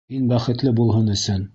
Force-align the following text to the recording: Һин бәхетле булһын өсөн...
Һин 0.13 0.23
бәхетле 0.31 0.73
булһын 0.81 1.15
өсөн... 1.19 1.49